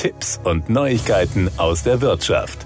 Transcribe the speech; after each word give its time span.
Tipps 0.00 0.40
und 0.44 0.70
Neuigkeiten 0.70 1.50
aus 1.58 1.82
der 1.82 2.00
Wirtschaft. 2.00 2.64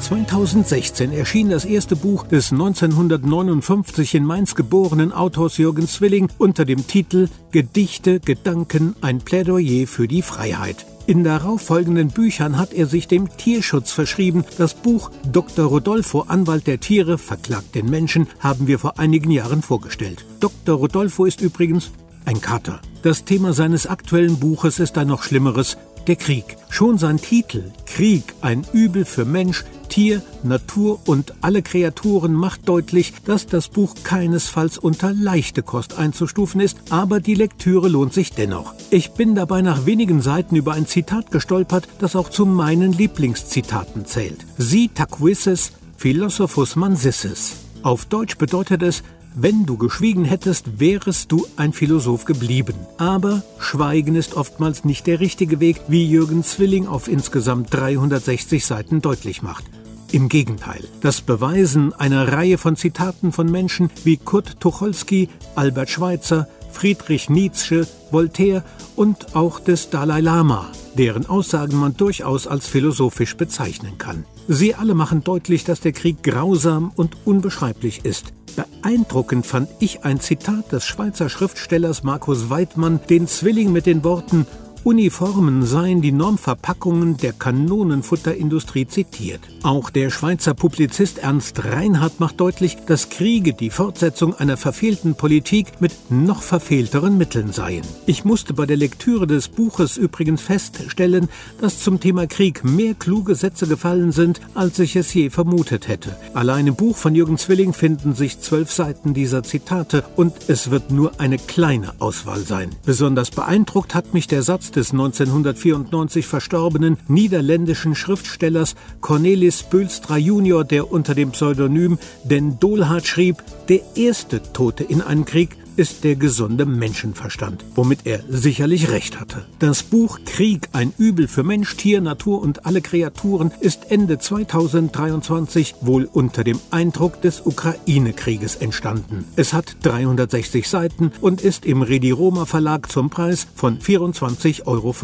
2016 0.00 1.12
erschien 1.12 1.48
das 1.48 1.64
erste 1.64 1.94
Buch 1.94 2.26
des 2.26 2.50
1959 2.50 4.16
in 4.16 4.24
Mainz 4.24 4.56
geborenen 4.56 5.12
Autors 5.12 5.58
Jürgen 5.58 5.86
Zwilling 5.86 6.28
unter 6.38 6.64
dem 6.64 6.84
Titel 6.88 7.28
Gedichte, 7.52 8.18
Gedanken, 8.18 8.96
ein 9.00 9.20
Plädoyer 9.20 9.86
für 9.86 10.08
die 10.08 10.22
Freiheit. 10.22 10.86
In 11.06 11.22
darauffolgenden 11.22 12.08
Büchern 12.08 12.58
hat 12.58 12.72
er 12.72 12.86
sich 12.86 13.06
dem 13.06 13.28
Tierschutz 13.36 13.92
verschrieben. 13.92 14.44
Das 14.58 14.74
Buch 14.74 15.12
Dr. 15.30 15.66
Rodolfo, 15.66 16.22
Anwalt 16.22 16.66
der 16.66 16.80
Tiere, 16.80 17.16
verklagt 17.16 17.76
den 17.76 17.88
Menschen, 17.88 18.26
haben 18.40 18.66
wir 18.66 18.80
vor 18.80 18.98
einigen 18.98 19.30
Jahren 19.30 19.62
vorgestellt. 19.62 20.24
Dr. 20.40 20.76
Rodolfo 20.76 21.26
ist 21.26 21.40
übrigens 21.40 21.92
ein 22.24 22.40
Kater. 22.40 22.80
Das 23.02 23.24
Thema 23.24 23.52
seines 23.52 23.86
aktuellen 23.86 24.40
Buches 24.40 24.80
ist 24.80 24.98
ein 24.98 25.06
noch 25.06 25.22
schlimmeres, 25.22 25.76
der 26.06 26.16
Krieg. 26.16 26.56
Schon 26.70 26.98
sein 26.98 27.18
Titel 27.18 27.72
Krieg, 27.86 28.34
ein 28.40 28.66
Übel 28.72 29.04
für 29.04 29.24
Mensch, 29.24 29.64
Tier, 29.88 30.22
Natur 30.42 31.00
und 31.06 31.32
alle 31.40 31.62
Kreaturen 31.62 32.34
macht 32.34 32.68
deutlich, 32.68 33.14
dass 33.24 33.46
das 33.46 33.68
Buch 33.68 33.94
keinesfalls 34.02 34.78
unter 34.78 35.12
leichte 35.12 35.62
Kost 35.62 35.98
einzustufen 35.98 36.60
ist, 36.60 36.78
aber 36.90 37.20
die 37.20 37.34
Lektüre 37.34 37.88
lohnt 37.88 38.12
sich 38.12 38.32
dennoch. 38.32 38.74
Ich 38.90 39.12
bin 39.12 39.34
dabei 39.34 39.62
nach 39.62 39.86
wenigen 39.86 40.20
Seiten 40.20 40.56
über 40.56 40.72
ein 40.74 40.86
Zitat 40.86 41.30
gestolpert, 41.30 41.88
das 41.98 42.16
auch 42.16 42.28
zu 42.28 42.44
meinen 42.46 42.92
Lieblingszitaten 42.92 44.06
zählt. 44.06 44.44
Si 44.58 44.88
taquisses 44.88 45.72
philosophus 45.96 46.76
mansisses. 46.76 47.56
Auf 47.82 48.04
Deutsch 48.04 48.36
bedeutet 48.36 48.82
es, 48.82 49.02
wenn 49.38 49.66
du 49.66 49.76
geschwiegen 49.76 50.24
hättest, 50.24 50.80
wärest 50.80 51.30
du 51.30 51.46
ein 51.56 51.74
Philosoph 51.74 52.24
geblieben. 52.24 52.74
Aber 52.96 53.42
Schweigen 53.58 54.16
ist 54.16 54.34
oftmals 54.34 54.84
nicht 54.84 55.06
der 55.06 55.20
richtige 55.20 55.60
Weg, 55.60 55.76
wie 55.88 56.06
Jürgen 56.06 56.42
Zwilling 56.42 56.86
auf 56.86 57.06
insgesamt 57.06 57.72
360 57.72 58.64
Seiten 58.64 59.02
deutlich 59.02 59.42
macht. 59.42 59.64
Im 60.10 60.30
Gegenteil, 60.30 60.82
das 61.02 61.20
beweisen 61.20 61.92
eine 61.92 62.32
Reihe 62.32 62.56
von 62.56 62.76
Zitaten 62.76 63.30
von 63.30 63.50
Menschen 63.50 63.90
wie 64.04 64.16
Kurt 64.16 64.58
Tucholsky, 64.58 65.28
Albert 65.54 65.90
Schweitzer, 65.90 66.48
Friedrich 66.72 67.28
Nietzsche, 67.28 67.86
Voltaire 68.10 68.64
und 68.94 69.36
auch 69.36 69.60
des 69.60 69.90
Dalai 69.90 70.20
Lama, 70.20 70.70
deren 70.96 71.26
Aussagen 71.26 71.78
man 71.78 71.96
durchaus 71.96 72.46
als 72.46 72.66
philosophisch 72.66 73.36
bezeichnen 73.36 73.98
kann. 73.98 74.24
Sie 74.48 74.74
alle 74.74 74.94
machen 74.94 75.22
deutlich, 75.22 75.64
dass 75.64 75.80
der 75.80 75.92
Krieg 75.92 76.22
grausam 76.22 76.92
und 76.94 77.16
unbeschreiblich 77.24 78.04
ist. 78.04 78.32
Beeindruckend 78.56 79.44
fand 79.44 79.68
ich 79.80 80.04
ein 80.04 80.20
Zitat 80.20 80.72
des 80.72 80.84
Schweizer 80.84 81.28
Schriftstellers 81.28 82.02
Markus 82.02 82.48
Weidmann, 82.48 83.00
den 83.10 83.26
Zwilling 83.28 83.70
mit 83.70 83.86
den 83.86 84.02
Worten 84.02 84.46
Uniformen 84.84 85.64
seien 85.64 86.00
die 86.00 86.12
Normverpackungen 86.12 87.16
der 87.16 87.32
Kanonenfutterindustrie 87.32 88.86
zitiert. 88.86 89.40
Auch 89.62 89.90
der 89.90 90.10
Schweizer 90.10 90.54
Publizist 90.54 91.18
Ernst 91.18 91.64
Reinhardt 91.64 92.20
macht 92.20 92.40
deutlich, 92.40 92.76
dass 92.86 93.08
Kriege 93.08 93.52
die 93.52 93.70
Fortsetzung 93.70 94.34
einer 94.34 94.56
verfehlten 94.56 95.14
Politik 95.16 95.80
mit 95.80 95.92
noch 96.10 96.42
verfehlteren 96.42 97.18
Mitteln 97.18 97.52
seien. 97.52 97.82
Ich 98.06 98.24
musste 98.24 98.54
bei 98.54 98.66
der 98.66 98.76
Lektüre 98.76 99.26
des 99.26 99.48
Buches 99.48 99.96
übrigens 99.96 100.42
feststellen, 100.42 101.28
dass 101.60 101.80
zum 101.80 101.98
Thema 101.98 102.26
Krieg 102.26 102.64
mehr 102.64 102.94
kluge 102.94 103.34
Sätze 103.34 103.66
gefallen 103.66 104.12
sind, 104.12 104.40
als 104.54 104.78
ich 104.78 104.94
es 104.96 105.12
je 105.12 105.30
vermutet 105.30 105.88
hätte. 105.88 106.16
Allein 106.34 106.66
im 106.66 106.76
Buch 106.76 106.96
von 106.96 107.14
Jürgen 107.14 107.38
Zwilling 107.38 107.72
finden 107.72 108.14
sich 108.14 108.40
zwölf 108.40 108.70
Seiten 108.70 109.14
dieser 109.14 109.42
Zitate 109.42 110.04
und 110.16 110.34
es 110.48 110.70
wird 110.70 110.90
nur 110.90 111.20
eine 111.20 111.38
kleine 111.38 111.94
Auswahl 111.98 112.40
sein. 112.40 112.70
Besonders 112.84 113.30
beeindruckt 113.30 113.94
hat 113.94 114.14
mich 114.14 114.26
der 114.26 114.42
Satz 114.42 114.70
des 114.76 114.92
1994 114.92 116.26
verstorbenen 116.26 116.98
niederländischen 117.08 117.94
Schriftstellers 117.94 118.76
Cornelis 119.00 119.62
Bülstra 119.64 120.16
junior, 120.18 120.64
der 120.64 120.92
unter 120.92 121.14
dem 121.14 121.32
Pseudonym 121.32 121.98
Den 122.24 122.60
Dolhard 122.60 123.06
schrieb, 123.06 123.42
der 123.68 123.80
erste 123.96 124.42
Tote 124.52 124.84
in 124.84 125.00
einem 125.00 125.24
Krieg 125.24 125.56
ist 125.76 126.04
der 126.04 126.16
gesunde 126.16 126.66
Menschenverstand, 126.66 127.64
womit 127.74 128.00
er 128.04 128.20
sicherlich 128.28 128.90
recht 128.90 129.20
hatte. 129.20 129.46
Das 129.58 129.82
Buch 129.82 130.20
Krieg, 130.24 130.68
ein 130.72 130.92
Übel 130.98 131.28
für 131.28 131.42
Mensch, 131.42 131.76
Tier, 131.76 132.00
Natur 132.00 132.40
und 132.42 132.66
alle 132.66 132.80
Kreaturen 132.80 133.52
ist 133.60 133.90
Ende 133.90 134.18
2023 134.18 135.76
wohl 135.82 136.08
unter 136.10 136.44
dem 136.44 136.58
Eindruck 136.70 137.20
des 137.20 137.42
Ukraine-Krieges 137.44 138.56
entstanden. 138.56 139.24
Es 139.36 139.52
hat 139.52 139.76
360 139.82 140.68
Seiten 140.68 141.12
und 141.20 141.40
ist 141.40 141.66
im 141.66 141.82
Redi 141.82 142.10
Roma 142.10 142.46
Verlag 142.46 142.90
zum 142.90 143.10
Preis 143.10 143.46
von 143.54 143.78
24,95 143.78 144.66
Euro 144.66 144.94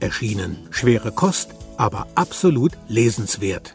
erschienen. 0.00 0.56
Schwere 0.70 1.12
Kost, 1.12 1.50
aber 1.76 2.06
absolut 2.14 2.72
lesenswert. 2.88 3.74